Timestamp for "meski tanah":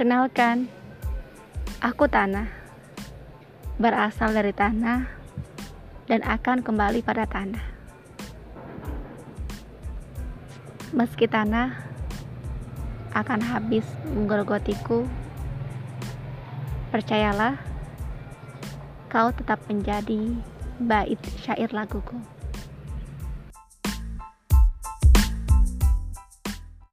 10.96-11.84